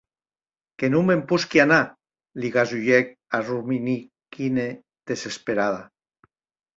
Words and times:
Que 0.79 0.87
non 0.93 1.03
me’n 1.09 1.19
posqui 1.31 1.59
anar, 1.63 1.81
li 2.43 2.49
gasulhèc 2.55 3.11
a 3.37 3.41
Rasumikhine, 3.49 4.65
desesperada. 5.13 5.83